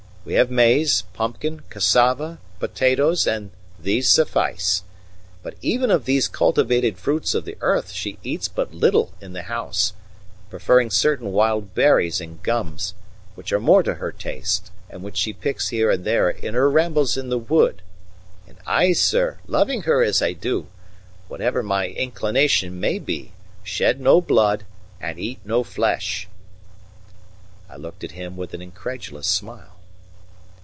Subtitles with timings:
[0.23, 4.83] We have maize, pumpkin, cassava, potatoes, and these suffice.
[5.43, 9.41] And even of these cultivated fruits of the earth she eats but little in the
[9.41, 9.93] house,
[10.51, 12.93] preferring certain wild berries and gums,
[13.33, 16.69] which are more to her taste, and which she picks here and there in her
[16.69, 17.81] rambles in the wood.
[18.47, 20.67] And I, sir, loving her as I do,
[21.29, 23.31] whatever my inclination may be,
[23.63, 24.65] shed no blood
[25.01, 26.27] and eat no flesh."
[27.67, 29.77] I looked at him with an incredulous smile.